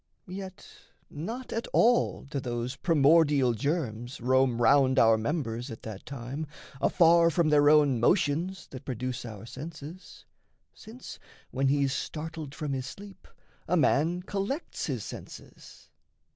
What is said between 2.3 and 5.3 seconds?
those primordial germs Roam round our